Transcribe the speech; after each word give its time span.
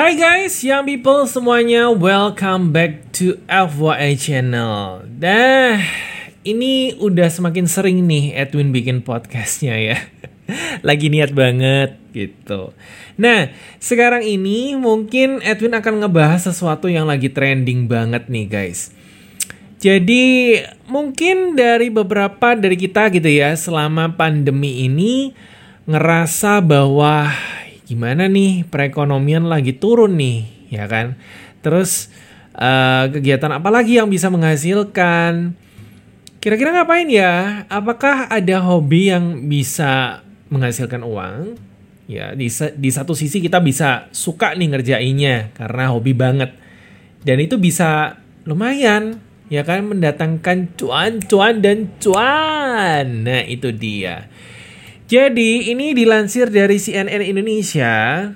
Hai 0.00 0.16
guys, 0.16 0.64
young 0.64 0.88
people 0.88 1.28
semuanya, 1.28 1.92
welcome 1.92 2.72
back 2.72 3.12
to 3.12 3.36
FYI 3.44 4.16
channel. 4.16 5.04
Dah, 5.04 5.76
ini 6.40 6.96
udah 6.96 7.28
semakin 7.28 7.68
sering 7.68 8.08
nih 8.08 8.32
Edwin 8.32 8.72
bikin 8.72 9.04
podcastnya 9.04 9.76
ya. 9.76 10.00
Lagi 10.88 11.12
niat 11.12 11.36
banget 11.36 12.00
gitu. 12.16 12.72
Nah, 13.20 13.52
sekarang 13.76 14.24
ini 14.24 14.72
mungkin 14.72 15.44
Edwin 15.44 15.76
akan 15.76 16.00
ngebahas 16.00 16.48
sesuatu 16.48 16.88
yang 16.88 17.04
lagi 17.04 17.28
trending 17.28 17.84
banget 17.84 18.24
nih 18.32 18.48
guys. 18.48 18.96
Jadi 19.84 20.56
mungkin 20.88 21.60
dari 21.60 21.92
beberapa 21.92 22.56
dari 22.56 22.80
kita 22.80 23.12
gitu 23.12 23.28
ya 23.28 23.52
selama 23.52 24.16
pandemi 24.16 24.80
ini 24.88 25.36
ngerasa 25.84 26.64
bahwa 26.64 27.28
gimana 27.90 28.30
nih 28.30 28.70
perekonomian 28.70 29.50
lagi 29.50 29.74
turun 29.74 30.14
nih, 30.14 30.70
ya 30.70 30.86
kan? 30.86 31.18
Terus 31.58 32.06
uh, 32.54 33.10
kegiatan 33.10 33.50
apa 33.50 33.66
lagi 33.66 33.98
yang 33.98 34.06
bisa 34.06 34.30
menghasilkan? 34.30 35.58
Kira-kira 36.38 36.70
ngapain 36.70 37.10
ya? 37.10 37.66
Apakah 37.66 38.30
ada 38.30 38.62
hobi 38.62 39.10
yang 39.10 39.50
bisa 39.50 40.22
menghasilkan 40.54 41.02
uang? 41.02 41.58
Ya, 42.06 42.30
di, 42.38 42.46
di 42.78 42.90
satu 42.94 43.18
sisi 43.18 43.42
kita 43.42 43.58
bisa 43.58 44.06
suka 44.14 44.54
nih 44.54 44.70
ngerjainnya 44.70 45.50
karena 45.58 45.90
hobi 45.90 46.14
banget. 46.14 46.54
Dan 47.26 47.42
itu 47.42 47.58
bisa 47.58 48.22
lumayan, 48.46 49.18
ya 49.50 49.66
kan? 49.66 49.82
Mendatangkan 49.90 50.78
cuan-cuan 50.78 51.58
dan 51.58 51.90
cuan. 51.98 53.26
Nah, 53.26 53.42
itu 53.50 53.74
dia. 53.74 54.30
Jadi 55.10 55.74
ini 55.74 55.90
dilansir 55.90 56.54
dari 56.54 56.78
CNN 56.78 57.18
Indonesia, 57.18 58.30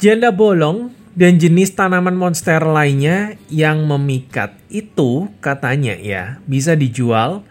janda 0.00 0.32
bolong 0.32 0.88
dan 1.12 1.36
jenis 1.36 1.76
tanaman 1.76 2.16
monster 2.16 2.64
lainnya 2.64 3.36
yang 3.52 3.84
memikat 3.84 4.56
itu 4.72 5.28
katanya 5.44 5.92
ya 6.00 6.40
bisa 6.48 6.72
dijual 6.72 7.44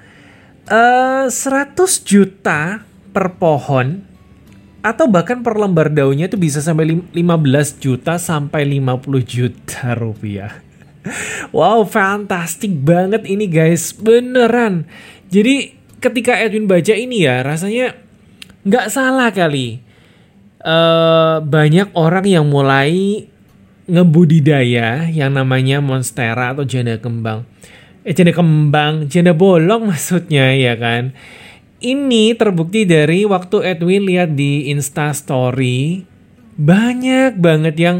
uh, 0.73 1.29
eh, 1.29 1.77
100 1.77 1.77
juta 2.01 2.81
per 3.13 3.37
pohon 3.37 4.01
atau 4.81 5.05
bahkan 5.05 5.45
per 5.45 5.53
lembar 5.53 5.93
daunnya 5.93 6.25
itu 6.25 6.41
bisa 6.41 6.65
sampai 6.65 6.97
15 7.13 7.13
juta 7.77 8.17
sampai 8.17 8.65
50 8.65 9.05
juta 9.21 9.93
rupiah. 9.93 10.49
Wow, 11.53 11.85
fantastik 11.85 12.81
banget 12.81 13.29
ini 13.29 13.45
guys, 13.45 13.93
beneran. 13.93 14.89
Jadi 15.29 15.84
ketika 16.05 16.37
Edwin 16.37 16.69
baca 16.69 16.93
ini 16.93 17.25
ya 17.25 17.41
rasanya 17.41 17.97
nggak 18.61 18.87
salah 18.93 19.33
kali. 19.33 19.81
Uh, 20.65 21.45
banyak 21.45 21.93
orang 21.93 22.25
yang 22.25 22.45
mulai 22.49 23.29
ngebudidaya 23.85 25.05
yang 25.13 25.37
namanya 25.37 25.77
monstera 25.77 26.53
atau 26.53 26.65
janda 26.65 26.97
kembang. 26.97 27.45
Eh 28.01 28.13
janda 28.13 28.33
kembang, 28.33 29.05
janda 29.05 29.33
bolong 29.33 29.85
maksudnya 29.93 30.53
ya 30.57 30.73
kan. 30.77 31.13
Ini 31.81 32.33
terbukti 32.33 32.89
dari 32.89 33.29
waktu 33.29 33.61
Edwin 33.61 34.09
lihat 34.09 34.33
di 34.33 34.73
Insta 34.73 35.13
Story 35.13 36.01
banyak 36.55 37.35
banget 37.35 37.75
yang 37.75 37.97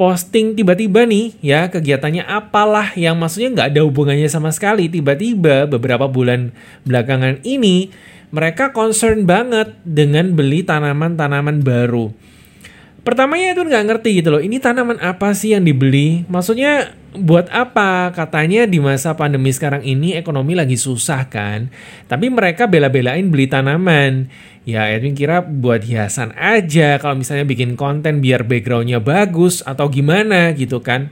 posting 0.00 0.56
tiba-tiba 0.56 1.04
nih 1.04 1.36
ya 1.44 1.68
kegiatannya 1.68 2.24
apalah 2.24 2.96
yang 2.96 3.20
maksudnya 3.20 3.52
nggak 3.52 3.68
ada 3.76 3.80
hubungannya 3.84 4.32
sama 4.32 4.48
sekali. 4.48 4.88
Tiba-tiba 4.88 5.68
beberapa 5.68 6.08
bulan 6.08 6.56
belakangan 6.88 7.44
ini 7.44 7.92
mereka 8.32 8.72
concern 8.72 9.28
banget 9.28 9.76
dengan 9.84 10.32
beli 10.32 10.64
tanaman-tanaman 10.64 11.60
baru 11.60 12.16
pertamanya 13.00 13.56
itu 13.56 13.62
nggak 13.64 13.84
ngerti 13.86 14.10
gitu 14.20 14.28
loh 14.32 14.42
ini 14.42 14.60
tanaman 14.60 15.00
apa 15.00 15.32
sih 15.32 15.56
yang 15.56 15.64
dibeli? 15.64 16.24
Maksudnya 16.28 16.94
buat 17.16 17.50
apa? 17.50 18.14
Katanya 18.14 18.68
di 18.68 18.78
masa 18.78 19.18
pandemi 19.18 19.50
sekarang 19.50 19.82
ini 19.82 20.14
ekonomi 20.14 20.54
lagi 20.54 20.78
susah 20.78 21.26
kan? 21.26 21.72
Tapi 22.06 22.30
mereka 22.30 22.70
bela-belain 22.70 23.26
beli 23.28 23.50
tanaman. 23.50 24.30
Ya 24.68 24.86
Edwin 24.92 25.16
kira 25.16 25.42
buat 25.42 25.82
hiasan 25.82 26.36
aja 26.36 27.00
kalau 27.00 27.18
misalnya 27.18 27.48
bikin 27.48 27.74
konten 27.74 28.20
biar 28.20 28.44
backgroundnya 28.44 29.00
bagus 29.00 29.64
atau 29.64 29.88
gimana 29.90 30.52
gitu 30.54 30.78
kan? 30.84 31.10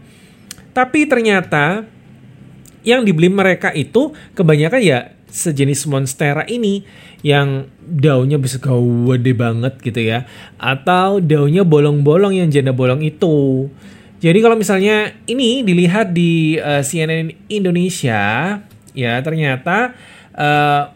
Tapi 0.76 1.08
ternyata 1.10 1.82
yang 2.86 3.02
dibeli 3.02 3.26
mereka 3.26 3.74
itu 3.74 4.14
kebanyakan 4.38 4.80
ya 4.80 5.17
sejenis 5.28 5.86
monstera 5.86 6.42
ini 6.48 6.82
yang 7.20 7.68
daunnya 7.80 8.40
bisa 8.40 8.58
gede 8.58 9.32
banget 9.36 9.78
gitu 9.80 10.00
ya. 10.00 10.24
Atau 10.56 11.20
daunnya 11.22 11.62
bolong-bolong 11.62 12.36
yang 12.36 12.48
janda 12.48 12.72
bolong 12.72 13.04
itu. 13.04 13.68
Jadi 14.18 14.38
kalau 14.42 14.58
misalnya 14.58 15.14
ini 15.30 15.62
dilihat 15.62 16.10
di 16.10 16.58
uh, 16.58 16.80
eh, 16.80 16.82
CNN 16.82 17.30
Indonesia 17.46 18.58
ya 18.90 19.12
ternyata 19.22 19.94
uh, 20.34 20.90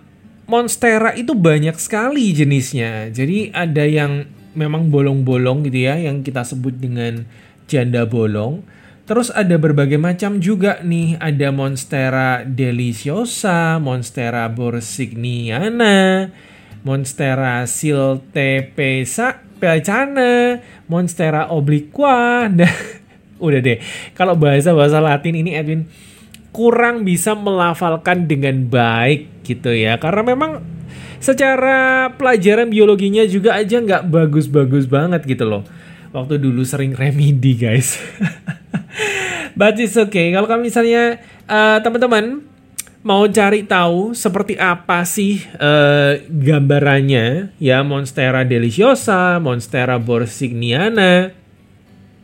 monstera 0.50 1.14
itu 1.14 1.32
banyak 1.32 1.78
sekali 1.78 2.34
jenisnya. 2.34 3.14
Jadi 3.14 3.54
ada 3.54 3.86
yang 3.86 4.26
memang 4.58 4.90
bolong-bolong 4.90 5.64
gitu 5.70 5.88
ya 5.88 5.96
yang 5.96 6.20
kita 6.20 6.44
sebut 6.44 6.76
dengan 6.76 7.24
janda 7.70 8.04
bolong 8.04 8.60
Terus 9.02 9.34
ada 9.34 9.58
berbagai 9.58 9.98
macam 9.98 10.38
juga 10.38 10.78
nih, 10.78 11.18
ada 11.18 11.50
Monstera 11.50 12.46
deliciosa, 12.46 13.82
Monstera 13.82 14.46
borsigniana, 14.46 16.30
Monstera 16.86 17.66
siltepesa, 17.66 19.42
pelcana, 19.58 20.62
Monstera 20.86 21.50
obliqua, 21.50 22.46
dan 22.46 22.70
udah 23.42 23.58
deh. 23.58 23.82
Kalau 24.14 24.38
bahasa-bahasa 24.38 25.02
Latin 25.02 25.34
ini 25.34 25.58
Edwin 25.58 25.90
kurang 26.54 27.02
bisa 27.02 27.34
melafalkan 27.34 28.30
dengan 28.30 28.70
baik 28.70 29.42
gitu 29.42 29.74
ya, 29.74 29.98
karena 29.98 30.22
memang 30.22 30.62
secara 31.18 32.06
pelajaran 32.14 32.70
biologinya 32.70 33.26
juga 33.26 33.58
aja 33.58 33.82
nggak 33.82 34.14
bagus-bagus 34.14 34.86
banget 34.86 35.26
gitu 35.26 35.42
loh. 35.42 35.66
Waktu 36.14 36.38
dulu 36.38 36.62
sering 36.62 36.94
remedi 36.94 37.58
guys. 37.58 37.98
But 39.58 39.78
it's 39.78 39.96
okay. 39.96 40.32
Kalau 40.32 40.48
kamu 40.48 40.68
misalnya 40.68 41.20
uh, 41.46 41.78
teman-teman 41.80 42.44
mau 43.02 43.26
cari 43.26 43.66
tahu 43.66 44.14
seperti 44.14 44.54
apa 44.54 45.02
sih 45.02 45.42
uh, 45.58 46.22
gambarannya 46.30 47.50
ya 47.58 47.82
Monstera 47.82 48.46
deliciosa, 48.46 49.42
Monstera 49.42 49.98
borsigniana 49.98 51.34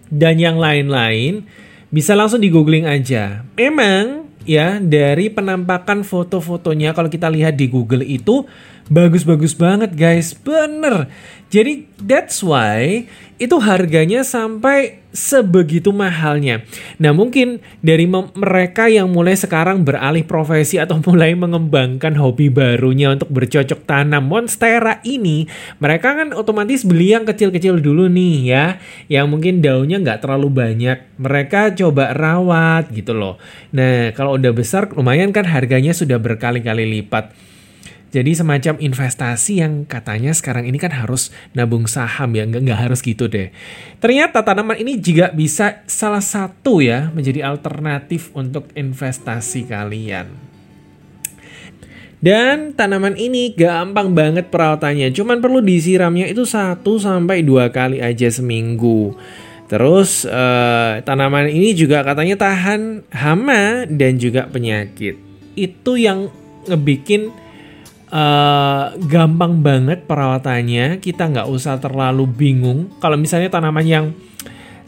dan 0.08 0.38
yang 0.38 0.56
lain-lain 0.56 1.44
bisa 1.91 2.14
langsung 2.14 2.41
di 2.41 2.48
googling 2.48 2.87
aja. 2.87 3.42
Memang 3.58 4.28
ya 4.48 4.81
dari 4.81 5.28
penampakan 5.28 6.06
foto-fotonya 6.06 6.97
kalau 6.97 7.12
kita 7.12 7.28
lihat 7.28 7.58
di 7.58 7.69
Google 7.69 8.06
itu 8.06 8.48
bagus-bagus 8.88 9.54
banget 9.54 9.94
guys, 9.94 10.34
bener. 10.34 11.09
Jadi 11.49 11.88
that's 11.97 12.44
why 12.44 13.09
itu 13.41 13.56
harganya 13.56 14.21
sampai 14.21 15.00
sebegitu 15.16 15.88
mahalnya. 15.97 16.60
Nah 17.00 17.16
mungkin 17.16 17.65
dari 17.81 18.04
mereka 18.37 18.93
yang 18.93 19.09
mulai 19.09 19.32
sekarang 19.32 19.81
beralih 19.81 20.28
profesi 20.28 20.76
atau 20.76 21.00
mulai 21.09 21.32
mengembangkan 21.32 22.21
hobi 22.21 22.53
barunya 22.53 23.16
untuk 23.16 23.32
bercocok 23.32 23.88
tanam 23.88 24.28
monstera 24.28 25.00
ini, 25.09 25.49
mereka 25.81 26.12
kan 26.12 26.37
otomatis 26.37 26.84
beli 26.84 27.16
yang 27.16 27.25
kecil-kecil 27.25 27.81
dulu 27.81 28.12
nih 28.12 28.37
ya, 28.44 28.65
yang 29.09 29.32
mungkin 29.32 29.65
daunnya 29.65 30.05
nggak 30.05 30.28
terlalu 30.28 30.53
banyak. 30.53 31.16
Mereka 31.16 31.81
coba 31.81 32.12
rawat 32.12 32.93
gitu 32.93 33.16
loh. 33.16 33.41
Nah 33.72 34.12
kalau 34.12 34.37
udah 34.37 34.53
besar 34.53 34.93
lumayan 34.93 35.32
kan 35.32 35.49
harganya 35.49 35.97
sudah 35.97 36.20
berkali-kali 36.20 36.84
lipat. 37.00 37.47
Jadi 38.08 38.32
semacam 38.32 38.81
investasi 38.81 39.60
yang 39.60 39.84
katanya 39.84 40.32
sekarang 40.32 40.64
ini 40.64 40.81
kan 40.81 40.88
harus 40.96 41.28
nabung 41.52 41.84
saham 41.84 42.32
ya, 42.32 42.49
nggak, 42.49 42.62
nggak 42.64 42.81
harus 42.88 43.05
gitu 43.05 43.28
deh. 43.28 43.52
Ternyata 44.00 44.40
tanaman 44.40 44.81
ini 44.81 44.96
juga 44.96 45.28
bisa 45.28 45.84
salah 45.84 46.25
satu 46.25 46.81
ya 46.81 47.12
menjadi 47.12 47.44
alternatif 47.44 48.32
untuk 48.32 48.72
investasi 48.72 49.69
kalian. 49.69 50.49
Dan 52.19 52.75
tanaman 52.75 53.14
ini 53.14 53.55
gampang 53.55 54.11
banget 54.11 54.50
perawatannya, 54.50 55.14
cuman 55.14 55.38
perlu 55.38 55.62
disiramnya 55.62 56.26
itu 56.26 56.43
satu 56.43 56.99
sampai 56.99 57.46
dua 57.46 57.70
kali 57.70 58.02
aja 58.02 58.26
seminggu. 58.26 59.14
Terus 59.69 60.25
eh, 60.25 60.93
tanaman 61.04 61.46
ini 61.52 61.76
juga 61.76 62.00
katanya 62.00 62.40
tahan 62.40 63.04
hama 63.12 63.84
dan 63.87 64.16
juga 64.16 64.49
penyakit. 64.49 65.14
Itu 65.54 65.94
yang 66.00 66.32
ngebikin 66.66 67.31
uh, 68.12 68.94
gampang 69.08 69.60
banget 69.60 70.05
perawatannya. 70.05 71.00
Kita 71.00 71.28
nggak 71.28 71.49
usah 71.49 71.81
terlalu 71.81 72.25
bingung. 72.28 72.93
Kalau 73.00 73.16
misalnya 73.16 73.52
tanaman 73.52 73.87
yang 73.87 74.06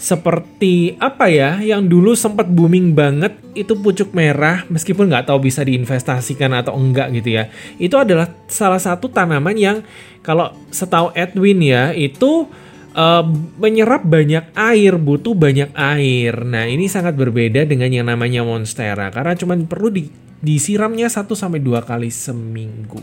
seperti 0.00 0.96
apa 0.96 1.28
ya 1.28 1.60
yang 1.60 1.84
dulu 1.84 2.16
sempat 2.16 2.48
booming 2.48 2.96
banget 2.96 3.36
itu 3.52 3.76
pucuk 3.76 4.16
merah 4.16 4.64
meskipun 4.72 5.12
nggak 5.12 5.28
tahu 5.28 5.44
bisa 5.44 5.60
diinvestasikan 5.60 6.56
atau 6.56 6.72
enggak 6.72 7.12
gitu 7.20 7.36
ya. 7.36 7.52
Itu 7.76 8.00
adalah 8.00 8.32
salah 8.48 8.80
satu 8.80 9.12
tanaman 9.12 9.56
yang 9.60 9.84
kalau 10.24 10.56
setahu 10.72 11.12
Edwin 11.12 11.60
ya 11.60 11.92
itu 11.92 12.48
uh, 12.94 13.24
menyerap 13.58 14.02
banyak 14.06 14.50
air, 14.54 14.94
butuh 14.96 15.34
banyak 15.34 15.70
air. 15.74 16.34
Nah, 16.42 16.66
ini 16.66 16.86
sangat 16.90 17.14
berbeda 17.14 17.66
dengan 17.66 17.90
yang 17.90 18.06
namanya 18.08 18.42
Monstera 18.42 19.10
karena 19.12 19.34
cuma 19.36 19.54
perlu 19.58 19.90
di, 19.92 20.10
disiramnya 20.40 21.10
1 21.10 21.26
sampai 21.30 21.60
2 21.62 21.82
kali 21.84 22.10
seminggu. 22.10 23.02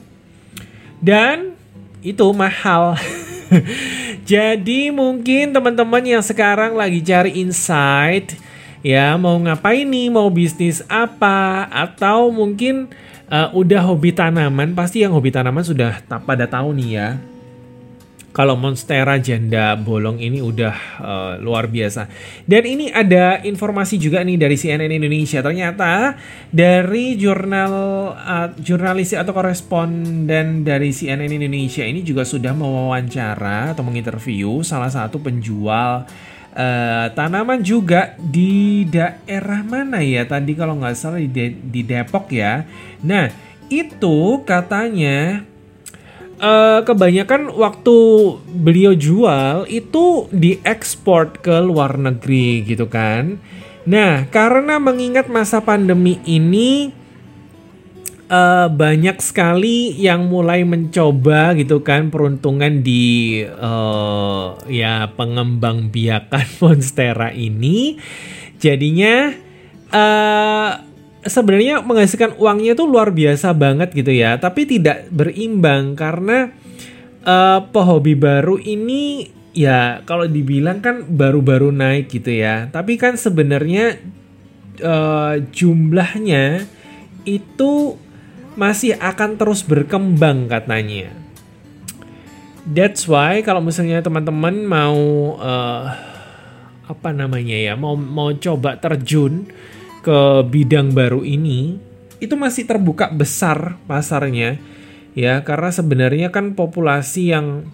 Dan 0.97 1.53
itu 2.01 2.25
mahal. 2.33 2.97
Jadi 4.31 4.91
mungkin 4.91 5.55
teman-teman 5.55 6.03
yang 6.03 6.23
sekarang 6.23 6.75
lagi 6.75 6.99
cari 6.99 7.39
insight 7.39 8.35
ya 8.83 9.15
mau 9.15 9.39
ngapain 9.39 9.87
nih, 9.87 10.11
mau 10.11 10.27
bisnis 10.27 10.83
apa 10.91 11.67
atau 11.71 12.27
mungkin 12.29 12.91
uh, 13.31 13.49
udah 13.55 13.87
hobi 13.87 14.11
tanaman, 14.11 14.75
pasti 14.75 15.01
yang 15.03 15.15
hobi 15.15 15.31
tanaman 15.31 15.63
sudah 15.63 16.03
pada 16.27 16.43
tahu 16.43 16.75
nih 16.75 16.89
ya 16.91 17.09
kalau 18.37 18.53
Monstera 18.53 19.17
janda 19.17 19.73
bolong 19.73 20.21
ini 20.21 20.45
udah 20.45 20.75
uh, 21.01 21.33
luar 21.41 21.73
biasa. 21.73 22.05
Dan 22.45 22.69
ini 22.69 22.93
ada 22.93 23.41
informasi 23.41 23.97
juga 23.97 24.21
nih 24.21 24.37
dari 24.37 24.53
CNN 24.53 24.93
Indonesia. 24.93 25.41
Ternyata 25.41 26.13
dari 26.53 27.17
jurnal 27.17 27.73
uh, 28.13 28.53
jurnalis 28.61 29.17
atau 29.17 29.33
koresponden 29.33 30.61
dari 30.61 30.93
CNN 30.93 31.33
Indonesia 31.33 31.81
ini 31.81 32.05
juga 32.05 32.21
sudah 32.21 32.53
mewawancara 32.53 33.73
atau 33.73 33.81
menginterview 33.81 34.61
salah 34.61 34.93
satu 34.93 35.17
penjual 35.17 36.05
uh, 36.53 37.05
tanaman 37.17 37.65
juga 37.65 38.13
di 38.21 38.85
daerah 38.85 39.65
mana 39.65 40.05
ya? 40.05 40.29
Tadi 40.29 40.53
kalau 40.53 40.77
nggak 40.77 40.93
salah 40.93 41.17
di, 41.17 41.29
De 41.33 41.57
di 41.57 41.81
Depok 41.81 42.29
ya. 42.29 42.69
Nah 43.01 43.33
itu 43.73 44.45
katanya 44.45 45.41
uh, 46.41 46.81
kebanyakan 46.85 47.53
waktu 47.53 47.97
beliau 48.45 48.93
jual 48.93 49.65
itu 49.69 50.29
diekspor 50.33 51.41
ke 51.41 51.61
luar 51.61 51.97
negeri 51.97 52.65
gitu 52.65 52.87
kan. 52.89 53.41
Nah, 53.87 54.27
karena 54.27 54.83
mengingat 54.83 55.31
masa 55.31 55.63
pandemi 55.63 56.19
ini 56.27 56.91
uh, 58.27 58.67
banyak 58.67 59.17
sekali 59.23 59.95
yang 59.95 60.27
mulai 60.27 60.67
mencoba 60.67 61.55
gitu 61.55 61.81
kan 61.81 62.11
peruntungan 62.11 62.83
di 62.83 63.41
uh, 63.47 64.59
ya 64.67 65.07
pengembang 65.15 65.87
biakan 65.87 66.47
monstera 66.61 67.31
ini, 67.31 67.95
jadinya 68.59 69.31
uh, 69.91 70.86
sebenarnya 71.27 71.83
menghasilkan 71.83 72.35
uangnya 72.39 72.73
tuh 72.73 72.87
luar 72.89 73.11
biasa 73.13 73.53
banget 73.53 73.93
gitu 73.93 74.11
ya, 74.11 74.35
tapi 74.41 74.65
tidak 74.67 75.07
berimbang 75.11 75.95
karena 75.95 76.51
uh, 77.23 77.63
pehobi 77.71 78.17
baru 78.17 78.59
ini 78.59 79.31
ya 79.55 80.03
kalau 80.03 80.25
dibilang 80.25 80.83
kan 80.83 81.05
baru-baru 81.05 81.71
naik 81.71 82.09
gitu 82.09 82.33
ya, 82.33 82.67
tapi 82.71 82.99
kan 82.99 83.15
sebenarnya 83.15 84.01
uh, 84.81 85.39
jumlahnya 85.51 86.65
itu 87.27 87.99
masih 88.57 88.97
akan 88.97 89.37
terus 89.37 89.61
berkembang 89.61 90.49
katanya. 90.49 91.13
That's 92.67 93.07
why 93.07 93.45
kalau 93.47 93.63
misalnya 93.63 94.03
teman-teman 94.03 94.67
mau 94.67 94.97
uh, 95.39 95.85
apa 96.87 97.09
namanya 97.15 97.55
ya, 97.55 97.73
mau 97.79 97.95
mau 97.95 98.35
coba 98.35 98.75
terjun 98.75 99.47
ke 100.07 100.47
bidang 100.47 100.95
baru 100.95 101.19
ini 101.27 101.75
itu 102.23 102.39
masih 102.39 102.63
terbuka 102.63 103.11
besar 103.11 103.75
pasarnya 103.91 104.55
ya. 105.11 105.43
Karena 105.43 105.67
sebenarnya 105.67 106.31
kan 106.31 106.55
populasi 106.55 107.35
yang 107.35 107.67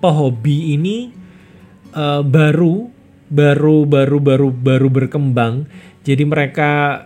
pehobi 0.00 0.80
ini 0.80 1.12
uh, 1.92 2.24
baru 2.24 2.88
baru 3.28 3.84
baru 3.84 4.16
baru 4.16 4.48
baru 4.48 4.88
berkembang. 4.88 5.68
Jadi 6.08 6.24
mereka 6.24 7.04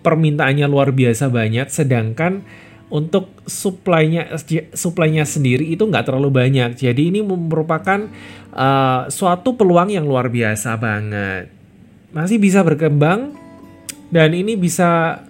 permintaannya 0.00 0.64
luar 0.64 0.96
biasa 0.96 1.28
banyak 1.28 1.68
sedangkan 1.68 2.40
untuk 2.88 3.34
suplainya 3.44 4.32
suplainya 4.72 5.28
sendiri 5.28 5.68
itu 5.76 5.84
nggak 5.84 6.08
terlalu 6.08 6.32
banyak. 6.32 6.72
Jadi 6.72 7.12
ini 7.12 7.20
merupakan 7.20 8.08
uh, 8.56 9.12
suatu 9.12 9.60
peluang 9.60 9.92
yang 9.92 10.08
luar 10.08 10.32
biasa 10.32 10.72
banget 10.80 11.56
masih 12.16 12.40
bisa 12.40 12.64
berkembang 12.64 13.36
dan 14.08 14.32
ini 14.32 14.56
bisa 14.56 15.20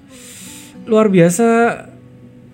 luar 0.86 1.10
biasa 1.10 1.82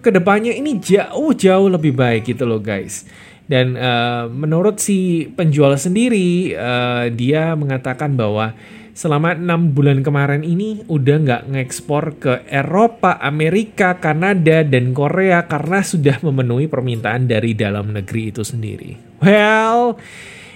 ke 0.01 0.09
depannya 0.09 0.57
ini 0.57 0.81
jauh 0.81 1.37
jauh 1.37 1.69
lebih 1.69 1.93
baik 1.93 2.33
gitu 2.33 2.49
loh 2.49 2.57
guys 2.57 3.05
dan 3.45 3.77
uh, 3.77 4.33
menurut 4.33 4.81
si 4.81 5.29
penjual 5.37 5.77
sendiri 5.77 6.57
uh, 6.57 7.13
dia 7.13 7.53
mengatakan 7.53 8.17
bahwa 8.17 8.57
selama 8.93 9.37
enam 9.37 9.73
bulan 9.73 10.05
kemarin 10.05 10.45
ini 10.45 10.85
udah 10.89 11.17
nggak 11.25 11.43
ngekspor 11.49 12.05
ke 12.21 12.33
Eropa, 12.49 13.17
Amerika, 13.21 13.97
Kanada, 13.97 14.61
dan 14.65 14.93
Korea 14.93 15.49
karena 15.49 15.81
sudah 15.81 16.21
memenuhi 16.21 16.69
permintaan 16.69 17.25
dari 17.25 17.57
dalam 17.57 17.89
negeri 17.93 18.33
itu 18.33 18.45
sendiri. 18.45 19.21
Well, 19.25 19.97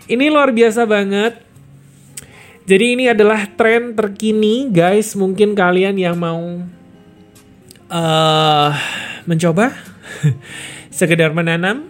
ini 0.07 0.29
luar 0.29 0.53
biasa 0.53 0.85
banget. 0.85 1.46
Jadi 2.67 2.99
ini 2.99 3.07
adalah 3.07 3.47
tren 3.55 3.95
terkini, 3.95 4.67
guys. 4.75 5.15
Mungkin 5.15 5.55
kalian 5.55 5.95
yang 5.95 6.19
mau 6.19 6.67
uh, 7.87 8.71
mencoba, 9.23 9.71
sekedar 10.99 11.31
menanam, 11.31 11.87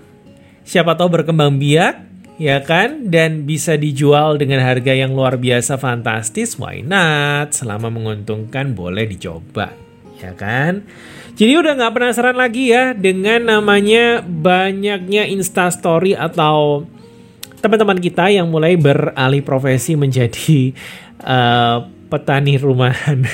siapa 0.69 0.93
tahu 0.93 1.17
berkembang 1.17 1.57
biak, 1.57 2.05
ya 2.37 2.61
kan? 2.61 3.09
Dan 3.09 3.49
bisa 3.49 3.81
dijual 3.81 4.37
dengan 4.37 4.61
harga 4.61 4.93
yang 4.93 5.17
luar 5.17 5.41
biasa 5.41 5.81
fantastis. 5.81 6.61
Why 6.61 6.85
not? 6.85 7.57
Selama 7.57 7.89
menguntungkan, 7.89 8.77
boleh 8.77 9.09
dicoba, 9.09 9.73
ya 10.21 10.37
kan? 10.37 10.85
Jadi 11.41 11.57
udah 11.57 11.73
nggak 11.73 11.93
penasaran 11.97 12.37
lagi 12.37 12.73
ya 12.73 12.93
dengan 12.93 13.49
namanya 13.49 14.21
banyaknya 14.25 15.25
instastory 15.25 16.13
atau 16.13 16.85
teman-teman 17.61 17.99
kita 17.99 18.29
yang 18.31 18.49
mulai 18.49 18.77
beralih 18.77 19.43
profesi 19.43 19.97
menjadi 19.97 20.73
uh, 21.23 21.87
petani 22.09 22.57
rumahan. 22.61 23.27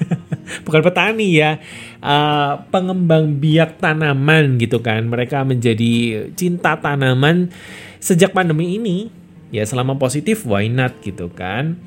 Bukan 0.64 0.82
petani 0.84 1.40
ya, 1.40 1.58
uh, 2.04 2.60
pengembang 2.68 3.40
biak 3.40 3.80
tanaman 3.80 4.60
gitu 4.60 4.80
kan. 4.80 5.08
Mereka 5.08 5.44
menjadi 5.44 6.26
cinta 6.36 6.76
tanaman 6.78 7.50
sejak 7.98 8.36
pandemi 8.36 8.76
ini. 8.76 9.08
Ya 9.54 9.62
selama 9.62 9.94
positif 9.94 10.42
why 10.42 10.66
not 10.66 10.98
gitu 11.06 11.30
kan. 11.30 11.78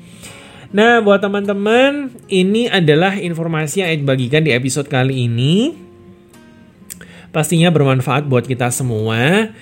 Nah 0.72 1.00
buat 1.00 1.20
teman-teman 1.20 2.12
ini 2.28 2.68
adalah 2.68 3.16
informasi 3.16 3.84
yang 3.84 3.88
saya 3.92 4.04
bagikan 4.04 4.44
di 4.44 4.52
episode 4.52 4.88
kali 4.88 5.28
ini. 5.28 5.76
Pastinya 7.28 7.68
bermanfaat 7.68 8.24
buat 8.24 8.48
kita 8.48 8.72
semua. 8.72 9.52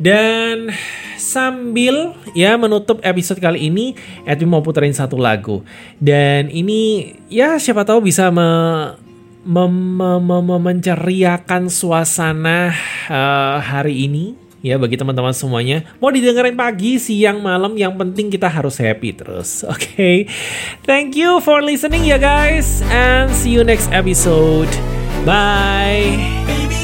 Dan 0.00 0.72
sambil 1.20 2.16
ya 2.32 2.56
menutup 2.56 2.98
episode 3.04 3.38
kali 3.38 3.68
ini, 3.68 3.92
Edwin 4.24 4.48
mau 4.48 4.64
puterin 4.64 4.96
satu 4.96 5.20
lagu. 5.20 5.60
Dan 6.00 6.48
ini 6.48 7.12
ya 7.28 7.60
siapa 7.60 7.84
tahu 7.84 8.08
bisa 8.08 8.32
me, 8.32 8.48
me, 9.44 9.64
me, 9.68 10.10
me, 10.18 10.36
me 10.40 10.56
menceriakan 10.56 11.68
suasana 11.68 12.72
uh, 13.12 13.60
hari 13.60 14.08
ini 14.08 14.50
ya 14.64 14.76
bagi 14.80 14.96
teman-teman 14.96 15.36
semuanya. 15.36 15.84
Mau 16.00 16.12
didengerin 16.12 16.56
pagi, 16.56 17.00
siang, 17.00 17.40
malam, 17.40 17.76
yang 17.76 17.96
penting 17.96 18.32
kita 18.32 18.48
harus 18.48 18.80
happy 18.80 19.12
terus. 19.16 19.62
Oke. 19.68 19.76
Okay? 19.76 20.16
Thank 20.84 21.16
you 21.16 21.40
for 21.44 21.60
listening 21.60 22.08
ya 22.08 22.20
guys 22.20 22.84
and 22.88 23.32
see 23.32 23.52
you 23.52 23.64
next 23.64 23.92
episode. 23.92 24.70
Bye. 25.28 26.79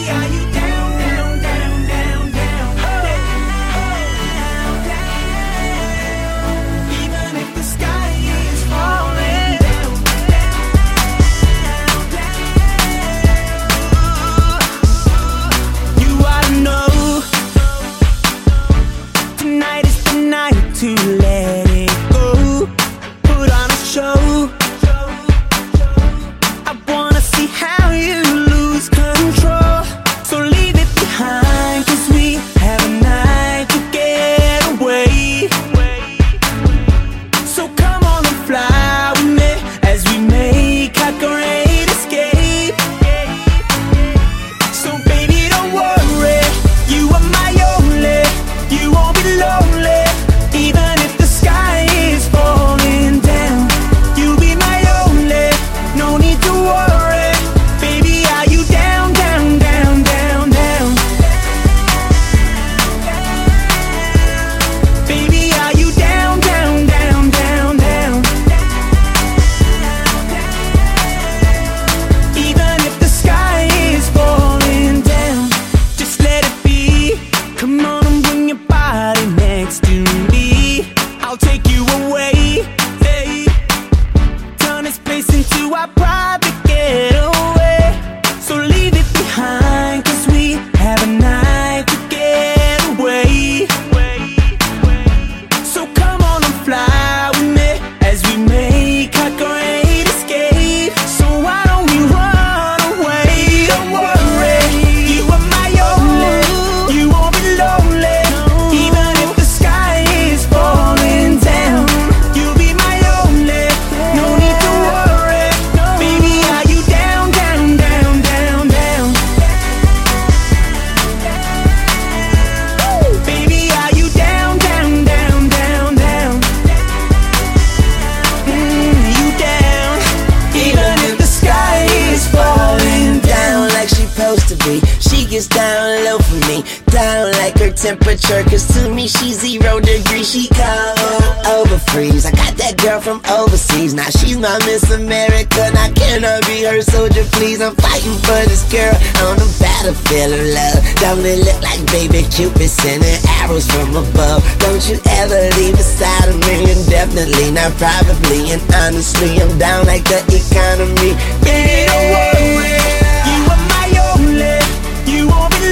Down 135.57 136.05
low 136.05 136.19
for 136.19 136.41
me, 136.47 136.61
down 136.93 137.33
like 137.41 137.57
her 137.59 137.73
temperature. 137.73 138.45
Cause 138.45 138.69
to 138.77 138.93
me, 138.93 139.09
she's 139.09 139.41
zero 139.41 139.81
degrees. 139.81 140.29
She 140.29 140.49
cold 140.53 141.01
over 141.49 141.79
freeze. 141.91 142.27
I 142.27 142.33
got 142.33 142.55
that 142.61 142.77
girl 142.77 143.01
from 143.01 143.25
overseas. 143.33 143.95
Now 143.95 144.11
she's 144.13 144.37
my 144.37 144.59
Miss 144.69 144.85
America. 144.93 145.73
Now 145.73 145.89
can 145.97 146.25
I 146.25 146.41
be 146.45 146.69
her 146.69 146.83
soldier, 146.83 147.25
please? 147.33 147.61
I'm 147.61 147.75
fighting 147.77 148.19
for 148.21 148.41
this 148.45 148.69
girl 148.69 148.93
on 149.25 149.41
the 149.41 149.49
battlefield 149.59 150.37
of 150.37 150.45
love. 150.53 150.81
Don't 151.01 151.25
it 151.25 151.41
look 151.41 151.61
like 151.65 151.81
baby 151.89 152.29
Cupid 152.29 152.69
sending 152.69 153.21
arrows 153.41 153.67
from 153.67 153.97
above? 153.97 154.45
Don't 154.61 154.85
you 154.89 155.01
ever 155.25 155.41
leave 155.57 155.77
beside 155.77 156.29
of 156.29 156.37
me 156.45 156.69
indefinitely, 156.69 157.51
not 157.51 157.73
probably. 157.81 158.53
And 158.53 158.63
honestly, 158.85 159.41
I'm 159.41 159.57
down 159.59 159.87
like 159.87 160.05
the 160.05 160.21
economy. 160.29 161.17
Yeah, 161.49 162.86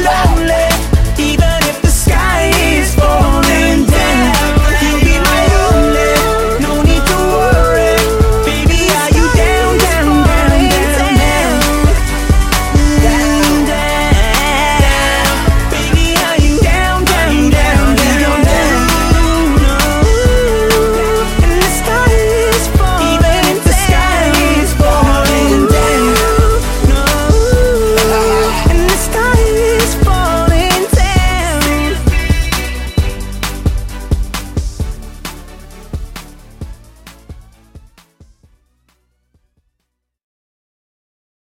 love. 0.04 0.43